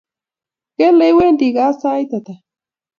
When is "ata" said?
2.17-2.35